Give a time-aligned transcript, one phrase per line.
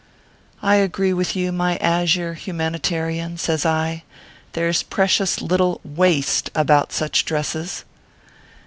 [0.63, 4.01] "I agree with you, my azure humanitarian," says I."
[4.53, 7.83] There s precious little waist about such dresses."